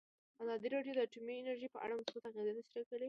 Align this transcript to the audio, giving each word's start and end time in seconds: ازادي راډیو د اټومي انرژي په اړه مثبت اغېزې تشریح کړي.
ازادي 0.43 0.67
راډیو 0.75 0.93
د 0.97 0.99
اټومي 1.05 1.35
انرژي 1.37 1.67
په 1.71 1.79
اړه 1.83 1.93
مثبت 1.99 2.23
اغېزې 2.29 2.61
تشریح 2.67 2.85
کړي. 2.89 2.99